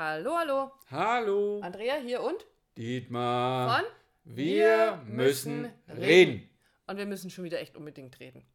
Hallo, 0.00 0.36
hallo. 0.36 0.70
Hallo. 0.92 1.60
Andrea 1.60 1.96
hier 1.96 2.22
und 2.22 2.46
Dietmar. 2.76 3.80
von 3.80 3.84
Wir 4.22 5.02
müssen 5.08 5.72
reden. 5.88 6.48
Und 6.86 6.98
wir 6.98 7.06
müssen 7.06 7.30
schon 7.30 7.42
wieder 7.42 7.58
echt 7.58 7.76
unbedingt 7.76 8.20
reden. 8.20 8.46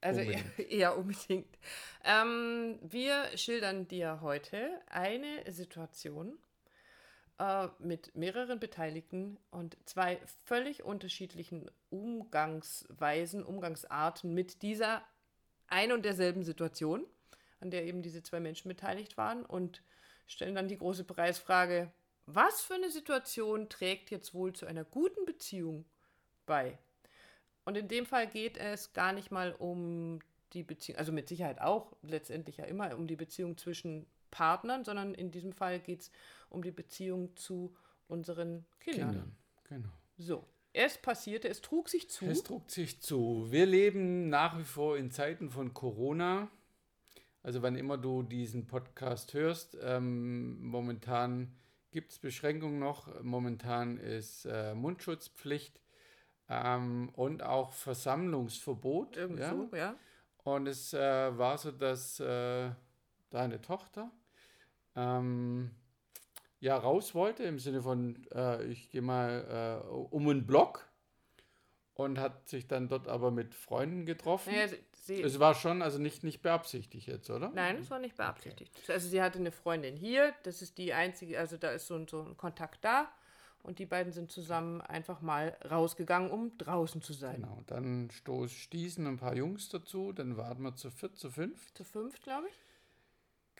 Also 0.00 0.20
Unbedingt. 0.20 0.58
eher, 0.60 0.70
eher 0.70 0.96
unbedingt. 0.96 1.58
Ähm, 2.04 2.78
wir 2.82 3.36
schildern 3.36 3.88
dir 3.88 4.20
heute 4.20 4.80
eine 4.90 5.50
Situation 5.50 6.38
äh, 7.40 7.66
mit 7.80 8.14
mehreren 8.14 8.60
Beteiligten 8.60 9.40
und 9.50 9.76
zwei 9.86 10.20
völlig 10.44 10.84
unterschiedlichen 10.84 11.68
Umgangsweisen, 11.90 13.42
Umgangsarten 13.42 14.32
mit 14.32 14.62
dieser 14.62 15.02
ein 15.66 15.90
und 15.90 16.04
derselben 16.04 16.44
Situation, 16.44 17.04
an 17.58 17.72
der 17.72 17.86
eben 17.86 18.02
diese 18.02 18.22
zwei 18.22 18.38
Menschen 18.38 18.68
beteiligt 18.68 19.16
waren 19.16 19.44
und 19.44 19.82
stellen 20.26 20.54
dann 20.54 20.68
die 20.68 20.78
große 20.78 21.04
Preisfrage, 21.04 21.92
was 22.26 22.60
für 22.62 22.74
eine 22.74 22.90
Situation 22.90 23.68
trägt 23.68 24.10
jetzt 24.10 24.32
wohl 24.34 24.52
zu 24.52 24.66
einer 24.66 24.84
guten 24.84 25.24
Beziehung 25.24 25.84
bei? 26.46 26.78
Und 27.64 27.76
in 27.76 27.88
dem 27.88 28.06
Fall 28.06 28.26
geht 28.26 28.56
es 28.56 28.92
gar 28.92 29.12
nicht 29.12 29.30
mal 29.30 29.52
um 29.52 30.20
die 30.52 30.62
Beziehung, 30.62 30.98
also 30.98 31.12
mit 31.12 31.28
Sicherheit 31.28 31.60
auch 31.60 31.96
letztendlich 32.02 32.58
ja 32.58 32.64
immer 32.64 32.96
um 32.96 33.06
die 33.06 33.16
Beziehung 33.16 33.56
zwischen 33.56 34.06
Partnern, 34.30 34.84
sondern 34.84 35.14
in 35.14 35.30
diesem 35.30 35.52
Fall 35.52 35.80
geht 35.80 36.02
es 36.02 36.10
um 36.48 36.62
die 36.62 36.70
Beziehung 36.70 37.36
zu 37.36 37.74
unseren 38.08 38.66
Kindern. 38.80 39.10
Kindern. 39.10 39.36
Genau. 39.64 39.88
So, 40.18 40.44
es 40.72 40.98
passierte, 40.98 41.48
es 41.48 41.60
trug 41.60 41.88
sich 41.88 42.08
zu. 42.10 42.26
Es 42.26 42.42
druckt 42.42 42.70
sich 42.70 43.00
zu. 43.00 43.46
Wir 43.50 43.66
leben 43.66 44.28
nach 44.28 44.58
wie 44.58 44.64
vor 44.64 44.96
in 44.96 45.10
Zeiten 45.10 45.50
von 45.50 45.74
Corona. 45.74 46.50
Also 47.42 47.62
wann 47.62 47.74
immer 47.74 47.98
du 47.98 48.22
diesen 48.22 48.66
Podcast 48.66 49.34
hörst, 49.34 49.76
ähm, 49.82 50.62
momentan 50.64 51.52
gibt 51.90 52.12
es 52.12 52.18
Beschränkungen 52.18 52.78
noch. 52.78 53.22
Momentan 53.22 53.98
ist 53.98 54.44
äh, 54.46 54.74
Mundschutzpflicht 54.74 55.80
ähm, 56.48 57.10
und 57.14 57.42
auch 57.42 57.72
Versammlungsverbot. 57.72 59.16
Irgend 59.16 59.40
ja? 59.40 59.50
so, 59.50 59.76
ja. 59.76 59.96
Und 60.44 60.66
es 60.66 60.92
äh, 60.94 61.38
war 61.38 61.58
so, 61.58 61.72
dass 61.72 62.20
äh, 62.20 62.70
deine 63.30 63.60
Tochter 63.60 64.10
ähm, 64.94 65.70
ja 66.60 66.76
raus 66.76 67.14
wollte, 67.14 67.42
im 67.42 67.58
Sinne 67.58 67.82
von, 67.82 68.24
äh, 68.32 68.64
ich 68.66 68.90
gehe 68.90 69.02
mal 69.02 69.82
äh, 69.82 69.86
um 69.88 70.28
einen 70.28 70.46
Block 70.46 70.88
und 72.02 72.18
hat 72.18 72.48
sich 72.48 72.66
dann 72.68 72.88
dort 72.88 73.08
aber 73.08 73.30
mit 73.30 73.54
Freunden 73.54 74.06
getroffen. 74.06 74.52
Naja, 74.54 74.68
sie, 74.92 75.22
Es 75.22 75.38
war 75.40 75.54
schon, 75.54 75.82
also 75.82 75.98
nicht, 75.98 76.22
nicht 76.24 76.42
beabsichtigt 76.42 77.06
jetzt, 77.06 77.30
oder? 77.30 77.50
nein, 77.54 77.76
es 77.78 77.90
war 77.90 77.98
nicht 77.98 78.16
beabsichtigt. 78.16 78.72
Also 78.90 79.08
sie 79.08 79.22
hatte 79.22 79.38
eine 79.38 79.52
Freundin 79.52 79.96
hier, 79.96 80.32
das 80.42 80.62
ist 80.62 80.78
die 80.78 80.92
einzige, 80.92 81.38
also 81.38 81.56
da 81.56 81.70
ist 81.70 81.86
so, 81.86 81.94
ein- 81.96 82.08
so 82.08 82.22
ein 82.22 82.36
Kontakt 82.36 82.84
da 82.84 83.10
und 83.62 83.78
die 83.78 83.86
beiden 83.86 84.12
sind 84.12 84.30
zusammen 84.32 84.80
einfach 84.80 85.20
mal 85.20 85.56
rausgegangen, 85.70 86.30
um 86.30 86.56
draußen 86.58 87.00
zu 87.02 87.12
sein. 87.12 87.42
Genau, 87.42 87.62
dann 87.66 88.10
stoß, 88.10 88.50
stießen 88.52 89.06
ein 89.06 89.16
paar 89.18 89.36
Jungs 89.36 89.68
dazu, 89.68 90.12
dann 90.12 90.36
waren 90.36 90.62
wir 90.62 90.74
zu 90.74 90.90
viert, 90.90 91.16
zu 91.16 91.30
fünf. 91.30 91.72
Zu 91.74 91.84
fünf, 91.84 92.20
glaube 92.22 92.48
ich. 92.48 92.54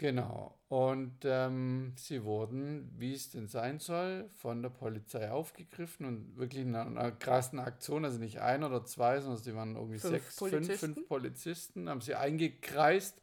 Genau. 0.03 0.59
Und 0.67 1.19
ähm, 1.23 1.93
sie 1.97 2.25
wurden, 2.25 2.91
wie 2.99 3.15
es 3.15 3.31
denn 3.31 3.47
sein 3.47 3.79
soll, 3.79 4.29
von 4.39 4.61
der 4.61 4.71
Polizei 4.71 5.31
aufgegriffen 5.31 6.07
und 6.07 6.37
wirklich 6.37 6.63
in 6.63 6.75
einer, 6.75 6.91
einer 6.91 7.13
krassen 7.13 7.61
Aktion, 7.61 8.05
also 8.05 8.19
nicht 8.19 8.41
ein 8.41 8.65
oder 8.65 8.85
zwei, 8.85 9.21
sondern 9.21 9.41
sie 9.41 9.55
waren 9.55 9.77
irgendwie 9.77 10.01
Fünf 10.01 10.13
sechs, 10.15 10.39
fünf, 10.39 10.51
Polizisten. 10.51 10.95
fünf 10.95 11.09
Polizisten, 11.09 11.89
haben 11.89 12.01
sie 12.01 12.17
eingekreist 12.17 13.23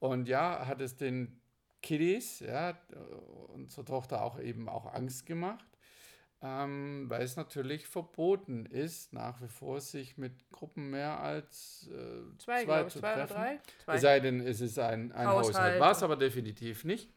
und 0.00 0.26
ja, 0.26 0.66
hat 0.66 0.80
es 0.80 0.96
den 0.96 1.40
Kiddies, 1.82 2.40
ja, 2.40 2.76
unsere 3.54 3.84
Tochter 3.84 4.20
auch 4.24 4.40
eben 4.40 4.68
auch 4.68 4.92
Angst 4.92 5.24
gemacht, 5.24 5.77
ähm, 6.40 7.06
weil 7.08 7.22
es 7.22 7.36
natürlich 7.36 7.88
verboten 7.88 8.66
ist, 8.66 9.12
nach 9.12 9.40
wie 9.42 9.48
vor 9.48 9.80
sich 9.80 10.18
mit 10.18 10.50
Gruppen 10.52 10.90
mehr 10.90 11.20
als 11.20 11.90
äh, 11.92 12.38
Zwei, 12.38 12.64
glaube 12.64 12.88
ich, 12.88 12.94
zwei 12.94 13.14
oder 13.14 13.26
drei. 13.26 13.60
Zwei. 13.84 13.94
es 13.94 14.00
sei 14.02 14.20
denn, 14.20 14.40
es 14.40 14.60
ist 14.60 14.78
ein, 14.78 15.10
ein 15.12 15.26
Haushalt. 15.26 15.56
Haushalt. 15.56 15.80
War 15.80 15.90
es 15.92 16.02
aber 16.02 16.16
definitiv 16.16 16.84
nicht. 16.84 17.10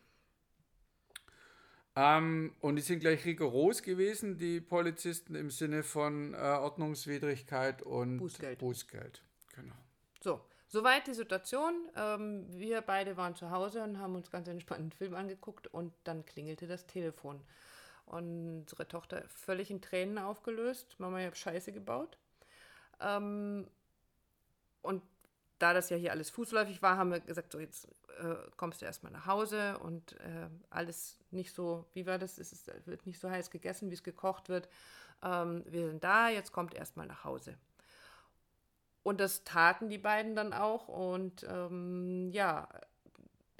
Ähm, 1.95 2.55
und 2.61 2.77
die 2.77 2.81
sind 2.81 2.99
gleich 2.99 3.25
rigoros 3.25 3.83
gewesen, 3.83 4.37
die 4.37 4.61
Polizisten, 4.61 5.35
im 5.35 5.51
Sinne 5.51 5.83
von 5.83 6.33
äh, 6.33 6.37
Ordnungswidrigkeit 6.37 7.81
und 7.83 8.17
Bußgeld. 8.17 8.59
Bußgeld. 8.59 9.21
Genau. 9.53 9.75
So, 10.21 10.41
soweit 10.67 11.05
die 11.05 11.13
Situation. 11.13 11.73
Ähm, 11.95 12.45
wir 12.49 12.81
beide 12.81 13.17
waren 13.17 13.35
zu 13.35 13.51
Hause 13.51 13.83
und 13.83 13.99
haben 13.99 14.15
uns 14.15 14.31
ganz 14.31 14.47
entspannt 14.47 14.79
einen 14.79 14.91
Film 14.93 15.13
angeguckt 15.13 15.67
und 15.67 15.93
dann 16.05 16.25
klingelte 16.25 16.65
das 16.65 16.87
Telefon. 16.87 17.41
Unsere 18.05 18.87
Tochter 18.87 19.23
völlig 19.29 19.71
in 19.71 19.81
Tränen 19.81 20.17
aufgelöst. 20.17 20.95
Mama, 20.97 21.19
ich 21.19 21.25
habe 21.25 21.35
Scheiße 21.35 21.71
gebaut. 21.71 22.17
Ähm, 22.99 23.67
und 24.81 25.03
da 25.59 25.73
das 25.73 25.89
ja 25.89 25.97
hier 25.97 26.11
alles 26.11 26.29
fußläufig 26.29 26.81
war, 26.81 26.97
haben 26.97 27.11
wir 27.11 27.19
gesagt, 27.19 27.51
so 27.51 27.59
jetzt 27.59 27.87
äh, 28.19 28.35
kommst 28.57 28.81
du 28.81 28.85
erstmal 28.85 29.11
nach 29.11 29.27
Hause 29.27 29.77
und 29.79 30.13
äh, 30.19 30.49
alles 30.69 31.19
nicht 31.29 31.53
so, 31.53 31.85
wie 31.93 32.05
war 32.05 32.17
das? 32.17 32.37
Es 32.37 32.51
ist, 32.51 32.71
wird 32.87 33.05
nicht 33.05 33.19
so 33.19 33.29
heiß 33.29 33.51
gegessen, 33.51 33.89
wie 33.89 33.95
es 33.95 34.03
gekocht 34.03 34.49
wird. 34.49 34.67
Ähm, 35.23 35.63
wir 35.67 35.87
sind 35.87 36.03
da, 36.03 36.29
jetzt 36.29 36.51
kommt 36.51 36.73
erstmal 36.73 37.07
nach 37.07 37.23
Hause. 37.23 37.55
Und 39.03 39.19
das 39.19 39.43
taten 39.43 39.89
die 39.89 39.97
beiden 39.97 40.35
dann 40.35 40.53
auch. 40.53 40.87
Und 40.87 41.45
ähm, 41.49 42.29
ja, 42.31 42.67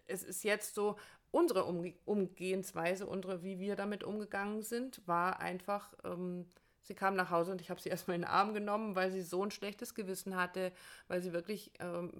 es 0.07 0.23
ist 0.23 0.43
jetzt 0.43 0.75
so, 0.75 0.97
unsere 1.31 1.65
Umge 1.65 1.93
Umgehensweise, 2.05 3.05
unsere, 3.07 3.43
wie 3.43 3.59
wir 3.59 3.75
damit 3.75 4.03
umgegangen 4.03 4.61
sind, 4.63 5.05
war 5.07 5.39
einfach, 5.39 5.93
ähm, 6.03 6.45
sie 6.81 6.93
kam 6.93 7.15
nach 7.15 7.29
Hause 7.29 7.51
und 7.51 7.61
ich 7.61 7.69
habe 7.69 7.81
sie 7.81 7.89
erstmal 7.89 8.15
in 8.15 8.21
den 8.21 8.29
Arm 8.29 8.53
genommen, 8.53 8.95
weil 8.95 9.11
sie 9.11 9.21
so 9.21 9.43
ein 9.43 9.51
schlechtes 9.51 9.95
Gewissen 9.95 10.35
hatte, 10.35 10.71
weil 11.07 11.21
sie 11.21 11.33
wirklich 11.33 11.71
ähm, 11.79 12.11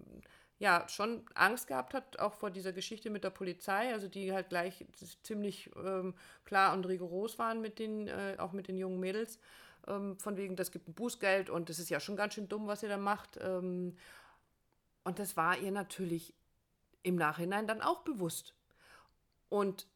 ja 0.59 0.87
schon 0.87 1.25
Angst 1.33 1.67
gehabt 1.67 1.93
hat, 1.93 2.19
auch 2.19 2.33
vor 2.33 2.51
dieser 2.51 2.71
Geschichte 2.71 3.09
mit 3.09 3.23
der 3.23 3.31
Polizei, 3.31 3.91
also 3.93 4.07
die 4.07 4.31
halt 4.31 4.49
gleich 4.49 4.85
ziemlich 5.23 5.71
ähm, 5.75 6.13
klar 6.45 6.73
und 6.73 6.85
rigoros 6.85 7.39
waren 7.39 7.61
mit 7.61 7.79
den, 7.79 8.07
äh, 8.07 8.35
auch 8.37 8.53
mit 8.53 8.67
den 8.67 8.77
jungen 8.77 8.99
Mädels 8.99 9.39
ähm, 9.87 10.17
von 10.19 10.37
wegen, 10.37 10.55
das 10.55 10.71
gibt 10.71 10.87
ein 10.87 10.93
Bußgeld 10.93 11.49
und 11.49 11.69
das 11.69 11.79
ist 11.79 11.89
ja 11.89 11.99
schon 11.99 12.15
ganz 12.15 12.35
schön 12.35 12.47
dumm, 12.47 12.67
was 12.67 12.83
ihr 12.83 12.89
da 12.89 12.97
macht. 12.97 13.39
Ähm, 13.41 13.97
und 15.03 15.17
das 15.19 15.35
war 15.35 15.57
ihr 15.57 15.71
natürlich 15.71 16.35
im 17.03 17.15
Nachhinein 17.15 17.67
dann 17.67 17.81
auch 17.81 18.01
bewusst. 18.03 18.55
Und 19.49 19.87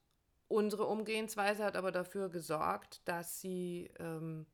unsere 0.47 0.85
Umgehensweise 0.85 1.63
hat 1.63 1.75
aber 1.75 1.91
dafür 1.91 2.29
gesorgt, 2.29 3.01
dass 3.05 3.39
sie 3.39 3.89
ähm, 3.99 4.45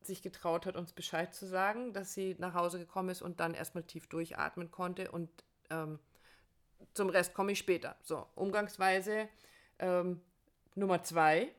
sich 0.00 0.22
getraut 0.22 0.66
hat, 0.66 0.76
uns 0.76 0.92
Bescheid 0.92 1.34
zu 1.34 1.46
sagen, 1.46 1.92
dass 1.92 2.14
sie 2.14 2.36
nach 2.38 2.54
Hause 2.54 2.78
gekommen 2.78 3.08
ist 3.08 3.22
und 3.22 3.40
dann 3.40 3.54
erstmal 3.54 3.84
tief 3.84 4.06
durchatmen 4.06 4.70
konnte. 4.70 5.10
Und 5.10 5.30
ähm, 5.70 5.98
zum 6.94 7.08
Rest 7.08 7.34
komme 7.34 7.52
ich 7.52 7.58
später. 7.58 7.96
So, 8.02 8.26
Umgangsweise 8.34 9.28
ähm, 9.78 10.20
Nummer 10.74 11.02
zwei 11.02 11.52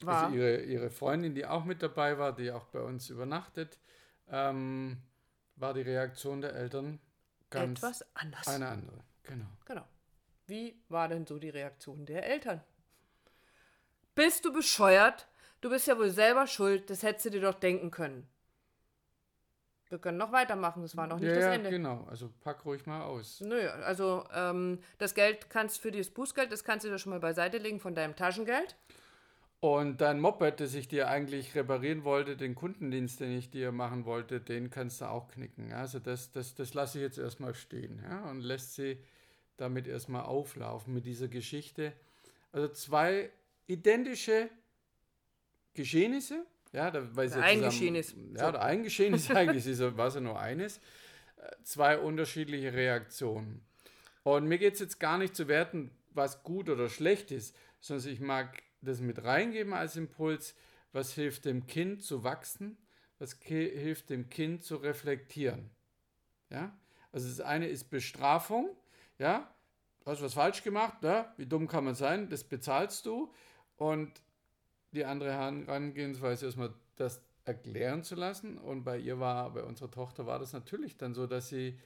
war. 0.00 0.24
Also 0.24 0.36
ihre, 0.36 0.62
ihre 0.62 0.90
Freundin, 0.90 1.34
die 1.34 1.46
auch 1.46 1.64
mit 1.64 1.82
dabei 1.82 2.18
war, 2.18 2.34
die 2.34 2.50
auch 2.50 2.66
bei 2.66 2.80
uns 2.80 3.10
übernachtet, 3.10 3.78
ähm, 4.30 4.98
war 5.56 5.74
die 5.74 5.82
Reaktion 5.82 6.40
der 6.40 6.54
Eltern 6.54 7.00
ganz 7.50 7.78
etwas 7.78 8.04
anders. 8.14 8.48
eine 8.48 8.68
andere. 8.68 9.04
Genau. 9.22 9.46
Genau. 9.64 9.84
Wie 10.46 10.80
war 10.88 11.08
denn 11.08 11.26
so 11.26 11.38
die 11.38 11.48
Reaktion 11.48 12.06
der 12.06 12.26
Eltern? 12.26 12.62
Bist 14.14 14.44
du 14.44 14.52
bescheuert? 14.52 15.26
Du 15.60 15.70
bist 15.70 15.86
ja 15.86 15.98
wohl 15.98 16.10
selber 16.10 16.46
schuld, 16.46 16.90
das 16.90 17.02
hättest 17.02 17.26
du 17.26 17.30
dir 17.30 17.40
doch 17.40 17.54
denken 17.54 17.90
können. 17.90 18.28
Wir 19.88 19.98
können 19.98 20.18
noch 20.18 20.32
weitermachen, 20.32 20.82
das 20.82 20.96
war 20.96 21.06
noch 21.06 21.18
nicht 21.18 21.28
ja, 21.28 21.34
das 21.34 21.44
ja, 21.44 21.52
Ende. 21.52 21.70
genau. 21.70 22.06
Also 22.10 22.30
pack 22.40 22.64
ruhig 22.64 22.86
mal 22.86 23.02
aus. 23.02 23.40
Nö, 23.40 23.68
also 23.68 24.24
ähm, 24.34 24.80
das 24.98 25.14
Geld 25.14 25.48
kannst 25.48 25.80
für 25.80 25.92
dieses 25.92 26.12
Bußgeld, 26.12 26.50
das 26.50 26.64
kannst 26.64 26.84
du 26.84 26.90
dir 26.90 26.98
schon 26.98 27.10
mal 27.10 27.20
beiseite 27.20 27.58
legen 27.58 27.78
von 27.78 27.94
deinem 27.94 28.16
Taschengeld. 28.16 28.76
Und 29.60 30.00
dein 30.00 30.20
Moped, 30.20 30.60
das 30.60 30.74
ich 30.74 30.86
dir 30.86 31.08
eigentlich 31.08 31.54
reparieren 31.54 32.04
wollte, 32.04 32.36
den 32.36 32.54
Kundendienst, 32.54 33.20
den 33.20 33.36
ich 33.36 33.50
dir 33.50 33.72
machen 33.72 34.04
wollte, 34.04 34.40
den 34.40 34.70
kannst 34.70 35.00
du 35.00 35.06
auch 35.06 35.28
knicken. 35.28 35.72
Also 35.72 35.98
das, 35.98 36.30
das, 36.30 36.54
das 36.54 36.74
lasse 36.74 36.98
ich 36.98 37.02
jetzt 37.02 37.18
erstmal 37.18 37.54
stehen 37.54 38.02
ja, 38.08 38.28
und 38.30 38.42
lässt 38.42 38.74
sie 38.74 38.98
damit 39.56 39.86
erstmal 39.86 40.24
auflaufen 40.24 40.92
mit 40.92 41.06
dieser 41.06 41.28
Geschichte. 41.28 41.92
Also 42.52 42.68
zwei 42.68 43.30
identische 43.66 44.50
Geschehnisse, 45.74 46.44
ja, 46.72 46.90
da, 46.90 47.16
weil 47.16 47.28
sie 47.28 47.40
ein 47.40 47.62
Geschehnis. 47.62 48.14
Ja, 48.34 48.50
oder 48.50 48.62
ein 48.62 48.82
Geschehnis 48.82 49.30
eigentlich, 49.32 49.66
ist 49.66 49.80
war 49.96 50.08
es 50.08 50.14
ja 50.14 50.20
nur 50.20 50.38
eines. 50.38 50.80
Zwei 51.62 51.98
unterschiedliche 51.98 52.72
Reaktionen. 52.72 53.64
Und 54.22 54.46
mir 54.46 54.58
geht 54.58 54.74
es 54.74 54.80
jetzt 54.80 55.00
gar 55.00 55.16
nicht 55.18 55.34
zu 55.36 55.48
werten, 55.48 55.90
was 56.12 56.42
gut 56.42 56.68
oder 56.68 56.88
schlecht 56.88 57.30
ist, 57.30 57.56
sondern 57.80 58.08
ich 58.08 58.20
mag 58.20 58.62
das 58.86 59.00
mit 59.00 59.22
reingeben 59.22 59.72
als 59.72 59.96
Impuls, 59.96 60.54
was 60.92 61.12
hilft 61.12 61.44
dem 61.44 61.66
Kind 61.66 62.02
zu 62.02 62.24
wachsen, 62.24 62.78
was 63.18 63.34
hilft 63.42 64.10
dem 64.10 64.28
Kind 64.30 64.62
zu 64.62 64.76
reflektieren. 64.76 65.70
Ja? 66.50 66.78
Also 67.12 67.28
das 67.28 67.40
eine 67.40 67.68
ist 67.68 67.90
Bestrafung, 67.90 68.76
ja, 69.18 69.54
hast 70.06 70.22
was 70.22 70.34
falsch 70.34 70.62
gemacht, 70.62 71.02
ne? 71.02 71.26
wie 71.36 71.46
dumm 71.46 71.66
kann 71.66 71.84
man 71.84 71.94
sein, 71.94 72.28
das 72.28 72.44
bezahlst 72.44 73.06
du. 73.06 73.32
Und 73.76 74.22
die 74.92 75.04
andere 75.04 75.32
Herangehensweise 75.32 76.46
ist 76.46 76.56
mal 76.56 76.72
das 76.96 77.22
erklären 77.44 78.02
zu 78.02 78.14
lassen. 78.14 78.58
Und 78.58 78.84
bei 78.84 78.98
ihr 78.98 79.18
war, 79.18 79.52
bei 79.52 79.62
unserer 79.62 79.90
Tochter 79.90 80.26
war 80.26 80.38
das 80.38 80.52
natürlich 80.52 80.96
dann 80.96 81.14
so, 81.14 81.26
dass 81.26 81.48
sie 81.48 81.78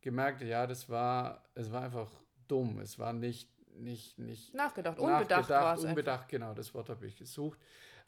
gemerkt 0.00 0.40
hat, 0.40 0.48
ja, 0.48 0.66
das 0.66 0.88
war, 0.88 1.44
es 1.54 1.72
war 1.72 1.82
einfach 1.82 2.10
dumm. 2.48 2.78
Es 2.80 2.98
war 2.98 3.12
nicht, 3.12 3.48
nicht, 3.74 4.18
nicht 4.18 4.54
nachgedacht, 4.54 4.98
unbedacht 4.98 5.50
es. 5.50 5.84
Unbedacht, 5.84 6.28
genau, 6.28 6.54
das 6.54 6.74
Wort 6.74 6.88
habe 6.88 7.06
ich 7.06 7.16
gesucht. 7.16 7.58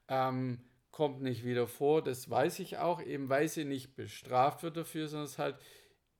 Ähm, 0.08 0.60
kommt 0.90 1.22
nicht 1.22 1.44
wieder 1.44 1.66
vor, 1.66 2.02
das 2.02 2.30
weiß 2.30 2.60
ich 2.60 2.78
auch, 2.78 3.00
eben 3.02 3.28
weil 3.28 3.48
sie 3.48 3.64
nicht 3.64 3.96
bestraft 3.96 4.62
wird 4.62 4.76
dafür, 4.76 5.08
sondern 5.08 5.26
es 5.26 5.38
halt 5.38 5.56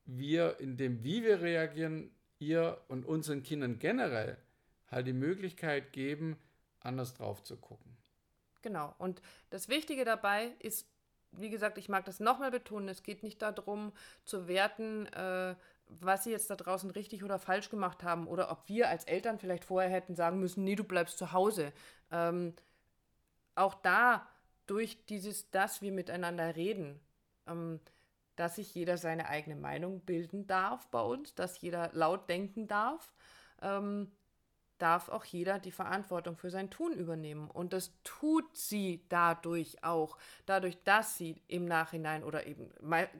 wir, 0.05 0.59
in 0.59 0.77
dem, 0.77 1.03
wie 1.03 1.23
wir 1.23 1.41
reagieren, 1.41 2.11
ihr 2.39 2.81
und 2.89 3.05
unseren 3.05 3.43
Kindern 3.43 3.79
generell 3.79 4.37
halt 4.87 5.07
die 5.07 5.13
Möglichkeit 5.13 5.93
geben, 5.93 6.37
anders 6.81 7.13
drauf 7.13 7.43
zu 7.43 7.57
gucken. 7.57 7.95
Genau. 8.61 8.93
Und 8.97 9.21
das 9.49 9.69
Wichtige 9.69 10.05
dabei 10.05 10.51
ist, 10.59 10.87
wie 11.31 11.49
gesagt, 11.49 11.77
ich 11.77 11.89
mag 11.89 12.05
das 12.05 12.19
nochmal 12.19 12.51
betonen, 12.51 12.89
es 12.89 13.03
geht 13.03 13.23
nicht 13.23 13.41
darum 13.41 13.91
zu 14.23 14.47
werten, 14.47 15.05
äh, 15.07 15.55
was 15.87 16.23
sie 16.23 16.31
jetzt 16.31 16.49
da 16.49 16.55
draußen 16.55 16.89
richtig 16.91 17.23
oder 17.23 17.39
falsch 17.39 17.69
gemacht 17.69 18.03
haben 18.03 18.27
oder 18.27 18.51
ob 18.51 18.67
wir 18.67 18.89
als 18.89 19.05
Eltern 19.05 19.39
vielleicht 19.39 19.65
vorher 19.65 19.89
hätten 19.89 20.15
sagen 20.15 20.39
müssen, 20.39 20.63
nee, 20.63 20.75
du 20.75 20.83
bleibst 20.83 21.17
zu 21.17 21.31
Hause. 21.31 21.71
Ähm, 22.11 22.53
auch 23.55 23.75
da 23.75 24.27
durch 24.67 25.05
dieses, 25.05 25.49
dass 25.51 25.81
wir 25.81 25.91
miteinander 25.91 26.55
reden, 26.55 26.99
ähm, 27.47 27.79
dass 28.35 28.55
sich 28.55 28.73
jeder 28.75 28.97
seine 28.97 29.29
eigene 29.29 29.55
Meinung 29.55 30.01
bilden 30.01 30.47
darf 30.47 30.87
bei 30.87 31.01
uns, 31.01 31.35
dass 31.35 31.61
jeder 31.61 31.91
laut 31.93 32.29
denken 32.29 32.67
darf, 32.67 33.13
ähm, 33.61 34.11
darf 34.77 35.09
auch 35.09 35.25
jeder 35.25 35.59
die 35.59 35.71
Verantwortung 35.71 36.37
für 36.37 36.49
sein 36.49 36.69
Tun 36.69 36.93
übernehmen. 36.93 37.49
Und 37.49 37.73
das 37.73 37.91
tut 38.03 38.57
sie 38.57 39.05
dadurch 39.09 39.83
auch, 39.83 40.17
dadurch, 40.45 40.77
dass 40.83 41.17
sie 41.17 41.41
im 41.47 41.65
Nachhinein 41.65 42.23
oder 42.23 42.45
eben 42.45 42.69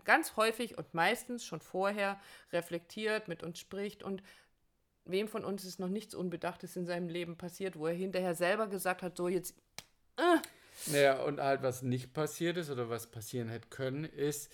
ganz 0.03 0.35
häufig 0.35 0.77
und 0.77 0.93
meistens 0.93 1.45
schon 1.45 1.61
vorher 1.61 2.19
reflektiert, 2.51 3.27
mit 3.27 3.43
uns 3.43 3.59
spricht 3.59 4.03
und 4.03 4.21
wem 5.05 5.27
von 5.27 5.45
uns 5.45 5.63
ist 5.65 5.79
noch 5.79 5.87
nichts 5.87 6.15
Unbedachtes 6.15 6.75
in 6.75 6.85
seinem 6.85 7.09
Leben 7.09 7.37
passiert, 7.37 7.77
wo 7.77 7.87
er 7.87 7.93
hinterher 7.93 8.35
selber 8.35 8.67
gesagt 8.67 9.01
hat, 9.01 9.17
so 9.17 9.27
jetzt. 9.27 9.55
Äh. 10.17 10.37
Naja, 10.91 11.23
und 11.23 11.39
halt, 11.39 11.63
was 11.63 11.83
nicht 11.83 12.13
passiert 12.13 12.57
ist 12.57 12.69
oder 12.69 12.89
was 12.89 13.07
passieren 13.07 13.47
hätte 13.47 13.69
können, 13.69 14.03
ist, 14.03 14.51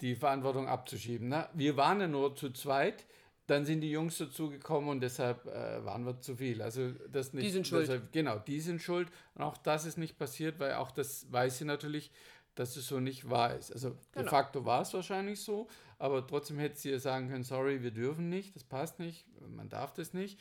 die 0.00 0.14
Verantwortung 0.14 0.68
abzuschieben. 0.68 1.28
Na, 1.28 1.50
wir 1.54 1.76
waren 1.76 2.00
ja 2.00 2.08
nur 2.08 2.34
zu 2.36 2.50
zweit, 2.50 3.04
dann 3.48 3.64
sind 3.64 3.80
die 3.80 3.90
Jungs 3.90 4.18
dazugekommen 4.18 4.90
und 4.90 5.00
deshalb 5.00 5.46
äh, 5.46 5.84
waren 5.84 6.04
wir 6.04 6.20
zu 6.20 6.36
viel. 6.36 6.60
Also 6.60 6.92
das 7.10 7.32
nicht. 7.32 7.46
Die 7.46 7.50
sind 7.50 7.66
schuld. 7.66 7.82
Deshalb, 7.82 8.12
genau, 8.12 8.38
die 8.38 8.60
sind 8.60 8.80
schuld. 8.80 9.08
Und 9.34 9.42
auch 9.42 9.56
das 9.56 9.86
ist 9.86 9.96
nicht 9.96 10.18
passiert, 10.18 10.60
weil 10.60 10.74
auch 10.74 10.90
das 10.90 11.32
weiß 11.32 11.58
sie 11.58 11.64
natürlich, 11.64 12.12
dass 12.54 12.76
es 12.76 12.86
so 12.86 13.00
nicht 13.00 13.30
wahr 13.30 13.54
ist. 13.54 13.72
Also 13.72 13.90
genau. 14.12 14.22
de 14.22 14.28
facto 14.28 14.64
war 14.66 14.82
es 14.82 14.92
wahrscheinlich 14.92 15.40
so, 15.40 15.66
aber 15.98 16.26
trotzdem 16.26 16.58
hätte 16.58 16.78
sie 16.78 16.90
ihr 16.90 17.00
sagen 17.00 17.30
können, 17.30 17.42
sorry, 17.42 17.82
wir 17.82 17.90
dürfen 17.90 18.28
nicht, 18.28 18.54
das 18.54 18.64
passt 18.64 18.98
nicht, 18.98 19.26
man 19.40 19.70
darf 19.70 19.94
das 19.94 20.12
nicht. 20.12 20.40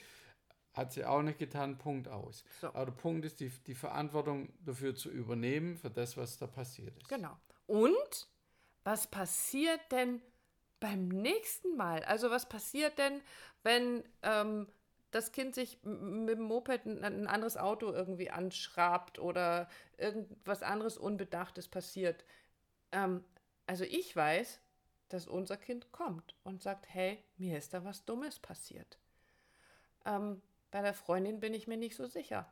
Hat 0.73 0.91
sie 0.91 1.05
auch 1.05 1.23
nicht 1.23 1.39
getan, 1.39 1.77
Punkt 1.77 2.07
aus. 2.07 2.43
So. 2.61 2.67
Aber 2.67 2.85
der 2.85 2.91
Punkt 2.91 3.25
ist, 3.25 3.39
die, 3.39 3.49
die 3.65 3.73
Verantwortung 3.73 4.49
dafür 4.63 4.93
zu 4.93 5.09
übernehmen, 5.09 5.77
für 5.77 5.89
das, 5.89 6.17
was 6.17 6.37
da 6.37 6.45
passiert 6.45 6.95
ist. 6.97 7.07
Genau. 7.07 7.35
Und 7.65 8.27
was 8.83 9.07
passiert 9.07 9.79
denn 9.91 10.21
beim 10.79 11.07
nächsten 11.07 11.75
Mal? 11.75 12.03
Also 12.03 12.29
was 12.29 12.47
passiert 12.47 12.97
denn, 12.97 13.21
wenn 13.63 14.03
ähm, 14.23 14.67
das 15.11 15.31
Kind 15.31 15.55
sich 15.55 15.81
mit 15.83 16.37
dem 16.37 16.43
Moped 16.43 16.85
ein, 16.85 17.03
ein 17.03 17.27
anderes 17.27 17.57
Auto 17.57 17.91
irgendwie 17.91 18.29
anschrabt 18.29 19.19
oder 19.19 19.69
irgendwas 19.97 20.63
anderes 20.63 20.97
Unbedachtes 20.97 21.67
passiert? 21.67 22.25
Ähm, 22.91 23.23
also 23.65 23.83
ich 23.83 24.15
weiß, 24.15 24.59
dass 25.09 25.27
unser 25.27 25.57
Kind 25.57 25.91
kommt 25.91 26.35
und 26.43 26.61
sagt, 26.61 26.87
hey, 26.89 27.23
mir 27.37 27.57
ist 27.57 27.73
da 27.73 27.83
was 27.83 28.05
Dummes 28.05 28.39
passiert. 28.39 28.97
Ähm, 30.05 30.41
bei 30.71 30.81
der 30.81 30.93
Freundin 30.93 31.39
bin 31.39 31.53
ich 31.53 31.67
mir 31.67 31.77
nicht 31.77 31.95
so 31.95 32.05
sicher, 32.05 32.51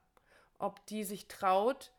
ob 0.57 0.85
die 0.87 1.03
sich 1.03 1.27
traut, 1.27 1.91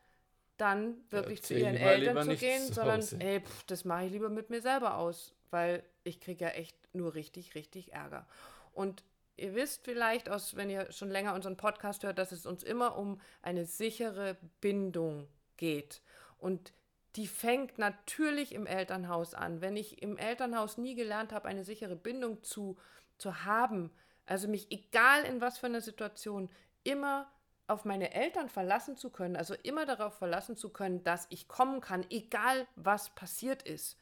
dann 0.57 0.97
wirklich 1.09 1.39
ja, 1.39 1.45
zu 1.45 1.53
ihren 1.53 1.75
Eltern 1.75 2.23
zu 2.23 2.35
gehen, 2.35 2.73
sondern 2.73 3.01
ey, 3.19 3.41
pff, 3.41 3.63
das 3.63 3.85
mache 3.85 4.05
ich 4.05 4.11
lieber 4.11 4.29
mit 4.29 4.49
mir 4.49 4.61
selber 4.61 4.97
aus, 4.97 5.35
weil 5.51 5.83
ich 6.03 6.19
kriege 6.19 6.45
ja 6.45 6.51
echt 6.51 6.75
nur 6.93 7.13
richtig, 7.13 7.55
richtig 7.55 7.93
Ärger. 7.93 8.27
Und 8.73 9.03
ihr 9.37 9.55
wisst 9.55 9.85
vielleicht, 9.85 10.29
aus, 10.29 10.55
wenn 10.55 10.69
ihr 10.69 10.91
schon 10.91 11.09
länger 11.09 11.33
unseren 11.33 11.57
Podcast 11.57 12.03
hört, 12.03 12.17
dass 12.17 12.31
es 12.31 12.45
uns 12.45 12.63
immer 12.63 12.97
um 12.97 13.21
eine 13.41 13.65
sichere 13.65 14.37
Bindung 14.59 15.27
geht. 15.57 16.01
Und 16.39 16.73
die 17.15 17.27
fängt 17.27 17.77
natürlich 17.77 18.53
im 18.53 18.67
Elternhaus 18.67 19.33
an. 19.33 19.61
Wenn 19.61 19.75
ich 19.75 20.01
im 20.01 20.17
Elternhaus 20.17 20.77
nie 20.77 20.95
gelernt 20.95 21.31
habe, 21.33 21.47
eine 21.47 21.63
sichere 21.63 21.95
Bindung 21.95 22.43
zu, 22.43 22.77
zu 23.17 23.45
haben, 23.45 23.91
also 24.25 24.47
mich 24.47 24.71
egal 24.71 25.23
in 25.23 25.41
was 25.41 25.57
für 25.57 25.67
einer 25.67 25.81
Situation 25.81 26.49
immer 26.83 27.31
auf 27.67 27.85
meine 27.85 28.13
Eltern 28.13 28.49
verlassen 28.49 28.95
zu 28.95 29.09
können, 29.09 29.35
also 29.35 29.53
immer 29.63 29.85
darauf 29.85 30.17
verlassen 30.17 30.55
zu 30.55 30.69
können, 30.69 31.03
dass 31.03 31.27
ich 31.29 31.47
kommen 31.47 31.81
kann, 31.81 32.05
egal 32.09 32.65
was 32.75 33.09
passiert 33.09 33.61
ist. 33.63 33.97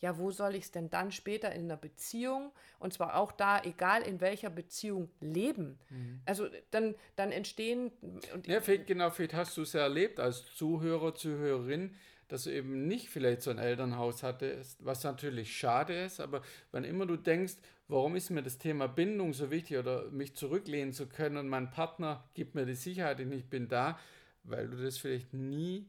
Ja, 0.00 0.16
wo 0.16 0.30
soll 0.30 0.54
ich 0.54 0.64
es 0.64 0.70
denn 0.70 0.88
dann 0.88 1.12
später 1.12 1.52
in 1.52 1.64
einer 1.64 1.76
Beziehung, 1.76 2.52
und 2.78 2.94
zwar 2.94 3.16
auch 3.16 3.32
da, 3.32 3.62
egal 3.62 4.00
in 4.00 4.22
welcher 4.22 4.48
Beziehung, 4.48 5.10
leben? 5.20 5.78
Mhm. 5.90 6.22
Also 6.24 6.48
dann, 6.70 6.94
dann 7.16 7.32
entstehen. 7.32 7.92
Und 8.32 8.46
ja, 8.46 8.62
vielleicht, 8.62 8.86
genau, 8.86 9.10
vielleicht 9.10 9.34
hast 9.34 9.58
du 9.58 9.62
es 9.62 9.74
ja 9.74 9.82
erlebt 9.82 10.18
als 10.18 10.46
Zuhörer, 10.54 11.14
Zuhörerin, 11.14 11.94
dass 12.32 12.44
du 12.44 12.52
eben 12.52 12.86
nicht 12.86 13.08
vielleicht 13.08 13.42
so 13.42 13.50
ein 13.50 13.58
Elternhaus 13.58 14.22
hattest, 14.22 14.84
was 14.84 15.02
natürlich 15.04 15.56
schade 15.56 16.04
ist, 16.04 16.20
aber 16.20 16.42
wenn 16.72 16.84
immer 16.84 17.06
du 17.06 17.16
denkst, 17.16 17.54
warum 17.88 18.16
ist 18.16 18.30
mir 18.30 18.42
das 18.42 18.58
Thema 18.58 18.86
Bindung 18.86 19.32
so 19.32 19.50
wichtig 19.50 19.78
oder 19.78 20.10
mich 20.10 20.36
zurücklehnen 20.36 20.92
zu 20.92 21.08
können 21.08 21.36
und 21.36 21.48
mein 21.48 21.70
Partner 21.70 22.24
gibt 22.34 22.54
mir 22.54 22.66
die 22.66 22.74
Sicherheit 22.74 23.20
und 23.20 23.32
ich 23.32 23.48
bin 23.48 23.68
da, 23.68 23.98
weil 24.44 24.68
du 24.68 24.82
das 24.82 24.98
vielleicht 24.98 25.34
nie 25.34 25.88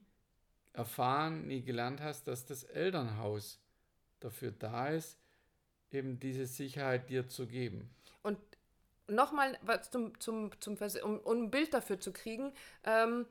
erfahren, 0.73 1.47
nie 1.47 1.61
gelernt 1.61 2.01
hast, 2.01 2.27
dass 2.27 2.45
das 2.45 2.63
Elternhaus 2.63 3.59
dafür 4.19 4.51
da 4.51 4.89
ist, 4.89 5.17
eben 5.91 6.19
diese 6.19 6.45
Sicherheit 6.45 7.09
dir 7.09 7.27
zu 7.27 7.47
geben. 7.47 7.93
Und 8.23 8.37
nochmal 9.07 9.57
zum, 9.89 10.19
zum, 10.19 10.51
zum 10.59 10.77
um, 11.03 11.19
um 11.19 11.43
ein 11.43 11.51
Bild 11.51 11.73
dafür 11.73 11.99
zu 11.99 12.11
kriegen, 12.13 12.53
ähm, 12.83 13.25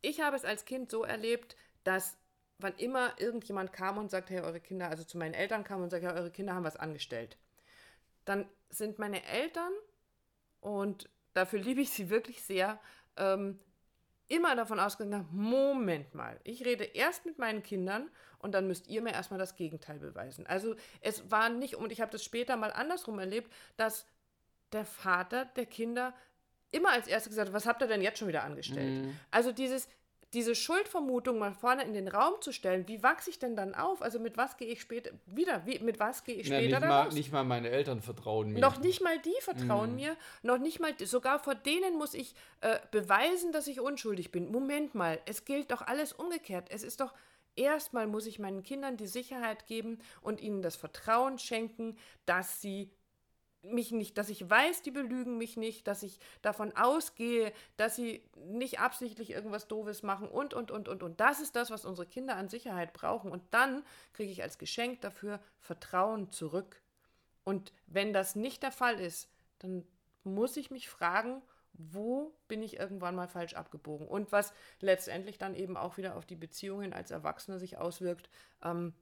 ich 0.00 0.20
habe 0.20 0.36
es 0.36 0.44
als 0.44 0.64
Kind 0.64 0.90
so 0.90 1.04
erlebt, 1.04 1.56
dass 1.84 2.16
wann 2.58 2.74
immer 2.76 3.12
irgendjemand 3.18 3.72
kam 3.72 3.98
und 3.98 4.10
sagt, 4.10 4.30
hey, 4.30 4.40
eure 4.40 4.60
Kinder, 4.60 4.88
also 4.88 5.04
zu 5.04 5.18
meinen 5.18 5.34
Eltern 5.34 5.64
kam 5.64 5.82
und 5.82 5.90
sagt, 5.90 6.02
ja, 6.02 6.14
eure 6.14 6.30
Kinder 6.30 6.54
haben 6.54 6.64
was 6.64 6.76
angestellt, 6.76 7.36
dann 8.24 8.48
sind 8.68 8.98
meine 8.98 9.24
Eltern, 9.24 9.72
und 10.60 11.08
dafür 11.34 11.60
liebe 11.60 11.80
ich 11.80 11.90
sie 11.90 12.10
wirklich 12.10 12.42
sehr, 12.42 12.80
ähm, 13.16 13.58
immer 14.28 14.54
davon 14.56 14.78
ausgegangen, 14.78 15.28
Moment 15.30 16.14
mal, 16.14 16.38
ich 16.44 16.64
rede 16.64 16.84
erst 16.84 17.24
mit 17.24 17.38
meinen 17.38 17.62
Kindern 17.62 18.10
und 18.38 18.52
dann 18.52 18.66
müsst 18.66 18.88
ihr 18.88 19.00
mir 19.00 19.12
erstmal 19.12 19.38
das 19.38 19.56
Gegenteil 19.56 19.98
beweisen. 19.98 20.46
Also 20.46 20.76
es 21.00 21.30
war 21.30 21.48
nicht, 21.48 21.76
und 21.76 21.92
ich 21.92 22.00
habe 22.00 22.12
das 22.12 22.24
später 22.24 22.56
mal 22.56 22.72
andersrum 22.72 23.18
erlebt, 23.18 23.50
dass 23.76 24.06
der 24.72 24.84
Vater 24.84 25.46
der 25.46 25.64
Kinder 25.64 26.14
immer 26.70 26.90
als 26.90 27.06
erstes 27.06 27.30
gesagt 27.30 27.48
hat, 27.48 27.54
was 27.54 27.66
habt 27.66 27.80
ihr 27.80 27.88
denn 27.88 28.02
jetzt 28.02 28.18
schon 28.18 28.28
wieder 28.28 28.44
angestellt? 28.44 29.06
Mhm. 29.06 29.18
Also 29.30 29.52
dieses, 29.52 29.88
diese 30.34 30.54
Schuldvermutung 30.54 31.38
mal 31.38 31.54
vorne 31.54 31.84
in 31.84 31.94
den 31.94 32.08
Raum 32.08 32.34
zu 32.40 32.52
stellen, 32.52 32.86
wie 32.86 33.02
wachse 33.02 33.30
ich 33.30 33.38
denn 33.38 33.56
dann 33.56 33.74
auf? 33.74 34.02
Also 34.02 34.18
mit 34.18 34.36
was 34.36 34.56
gehe 34.58 34.68
ich 34.68 34.80
später 34.80 35.10
wieder? 35.26 35.64
Wie, 35.64 35.78
mit 35.78 35.98
was 35.98 36.24
gehe 36.24 36.34
ich 36.34 36.46
später 36.46 36.62
ja, 36.68 36.80
nicht, 36.80 36.88
mal, 36.88 37.08
nicht 37.08 37.32
mal 37.32 37.44
meine 37.44 37.70
Eltern 37.70 38.02
vertrauen 38.02 38.52
mir. 38.52 38.60
Noch 38.60 38.78
nicht 38.78 39.02
mal 39.02 39.18
die 39.18 39.34
vertrauen 39.40 39.92
mm. 39.92 39.96
mir. 39.96 40.16
Noch 40.42 40.58
nicht 40.58 40.80
mal, 40.80 40.92
sogar 41.02 41.38
vor 41.38 41.54
denen 41.54 41.96
muss 41.96 42.12
ich 42.12 42.34
äh, 42.60 42.78
beweisen, 42.90 43.52
dass 43.52 43.66
ich 43.68 43.80
unschuldig 43.80 44.30
bin. 44.30 44.50
Moment 44.50 44.94
mal, 44.94 45.18
es 45.24 45.46
gilt 45.46 45.70
doch 45.70 45.82
alles 45.82 46.12
umgekehrt. 46.12 46.66
Es 46.70 46.82
ist 46.82 47.00
doch, 47.00 47.14
erstmal 47.56 48.06
muss 48.06 48.26
ich 48.26 48.38
meinen 48.38 48.62
Kindern 48.62 48.98
die 48.98 49.06
Sicherheit 49.06 49.66
geben 49.66 49.98
und 50.20 50.40
ihnen 50.40 50.60
das 50.60 50.76
Vertrauen 50.76 51.38
schenken, 51.38 51.96
dass 52.26 52.60
sie 52.60 52.90
mich 53.62 53.90
nicht, 53.92 54.18
dass 54.18 54.28
ich 54.28 54.48
weiß, 54.48 54.82
die 54.82 54.90
belügen 54.90 55.36
mich 55.36 55.56
nicht, 55.56 55.86
dass 55.86 56.02
ich 56.02 56.20
davon 56.42 56.74
ausgehe, 56.76 57.52
dass 57.76 57.96
sie 57.96 58.22
nicht 58.36 58.80
absichtlich 58.80 59.30
irgendwas 59.30 59.68
Doofes 59.68 60.02
machen 60.02 60.28
und, 60.28 60.54
und, 60.54 60.70
und, 60.70 60.88
und, 60.88 61.02
und. 61.02 61.20
Das 61.20 61.40
ist 61.40 61.56
das, 61.56 61.70
was 61.70 61.84
unsere 61.84 62.06
Kinder 62.06 62.36
an 62.36 62.48
Sicherheit 62.48 62.92
brauchen. 62.92 63.30
Und 63.30 63.42
dann 63.50 63.82
kriege 64.12 64.30
ich 64.30 64.42
als 64.42 64.58
Geschenk 64.58 65.00
dafür 65.00 65.40
Vertrauen 65.58 66.30
zurück. 66.30 66.80
Und 67.44 67.72
wenn 67.86 68.12
das 68.12 68.36
nicht 68.36 68.62
der 68.62 68.72
Fall 68.72 69.00
ist, 69.00 69.28
dann 69.58 69.86
muss 70.22 70.56
ich 70.56 70.70
mich 70.70 70.88
fragen, 70.88 71.42
wo 71.72 72.34
bin 72.48 72.62
ich 72.62 72.78
irgendwann 72.78 73.14
mal 73.14 73.28
falsch 73.28 73.54
abgebogen? 73.54 74.06
Und 74.06 74.32
was 74.32 74.52
letztendlich 74.80 75.38
dann 75.38 75.54
eben 75.54 75.76
auch 75.76 75.96
wieder 75.96 76.16
auf 76.16 76.26
die 76.26 76.36
Beziehungen 76.36 76.92
als 76.92 77.10
Erwachsene 77.10 77.58
sich 77.58 77.78
auswirkt. 77.78 78.28
Ähm, 78.62 78.92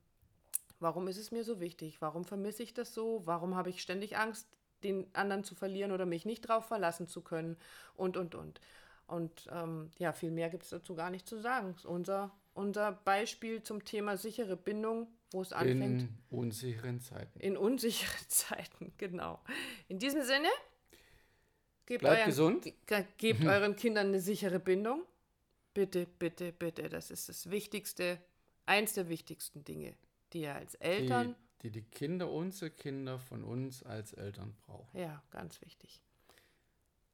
Warum 0.80 1.09
ist 1.09 1.16
es 1.18 1.30
mir 1.30 1.45
so 1.45 1.61
wichtig? 1.61 2.00
Warum 2.00 2.25
vermisse 2.25 2.62
ich 2.62 2.75
das 2.75 2.92
so? 2.95 3.23
Warum 3.25 3.54
habe 3.56 3.71
ich 3.71 3.80
ständig 3.83 4.16
Angst, 4.16 4.47
den 4.85 5.06
anderen 5.14 5.42
zu 5.45 5.54
verlieren 5.54 5.90
oder 5.92 6.04
mich 6.06 6.25
nicht 6.26 6.42
drauf 6.42 6.66
verlassen 6.66 7.06
zu 7.09 7.23
können 7.23 7.56
und, 7.95 8.16
und, 8.16 8.35
und. 8.35 8.61
Und 9.06 9.49
ähm, 9.52 9.90
ja, 9.99 10.12
viel 10.12 10.30
mehr 10.30 10.50
gibt 10.50 10.64
es 10.64 10.71
dazu 10.71 10.95
gar 10.95 11.11
nicht 11.11 11.26
zu 11.26 11.38
sagen. 11.38 11.68
Das 11.73 11.80
ist 11.83 11.87
unser, 11.87 12.30
unser 12.54 12.92
Beispiel 12.92 13.62
zum 13.62 13.85
Thema 13.85 14.16
sichere 14.16 14.56
Bindung, 14.56 15.06
wo 15.30 15.40
es 15.42 15.52
anfängt. 15.52 16.02
In 16.02 16.09
unsicheren 16.30 17.00
Zeiten. 17.00 17.40
In 17.40 17.56
unsicheren 17.56 18.25
Zeiten, 18.28 18.92
genau. 18.99 19.38
In 19.88 19.99
diesem 19.99 20.23
Sinne, 20.25 20.49
gebt, 21.87 22.00
Bleibt 22.00 22.16
euren, 22.18 22.26
gesund. 22.26 22.64
ge- 22.87 23.04
gebt 23.16 23.45
euren 23.45 23.76
Kindern 23.76 24.09
eine 24.09 24.21
sichere 24.21 24.59
Bindung. 24.61 25.02
Bitte, 25.73 26.06
bitte, 26.18 26.52
bitte. 26.52 26.88
Das 26.88 27.11
ist 27.11 27.28
das 27.28 27.50
Wichtigste, 27.50 28.18
eins 28.66 28.95
der 28.95 29.09
wichtigsten 29.09 29.62
Dinge, 29.64 29.95
die 30.33 30.42
ihr 30.42 30.54
als 30.54 30.75
Eltern, 30.76 31.35
Die, 31.62 31.71
die 31.71 31.80
die 31.80 31.88
Kinder, 31.90 32.30
unsere 32.30 32.71
Kinder 32.71 33.18
von 33.18 33.45
uns 33.45 33.83
als 33.83 34.12
Eltern 34.12 34.54
brauchen. 34.66 34.99
ja, 34.99 35.23
ganz 35.30 35.61
wichtig. 35.61 36.02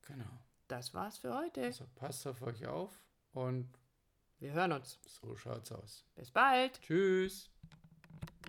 Genau. 0.03 0.25
Das 0.69 0.95
war's 0.95 1.19
für 1.19 1.35
heute. 1.35 1.65
Also 1.65 1.87
passt 1.95 2.27
auf 2.27 2.43
euch 2.43 2.67
auf 2.67 2.91
und 3.33 3.69
Wir 4.39 4.53
hören 4.53 4.73
uns. 4.73 4.99
so 5.07 5.37
schaut's 5.37 5.71
aus. 5.71 6.05
Bis 6.17 6.31
bald. 6.31 6.81
Tschüss. 6.81 7.51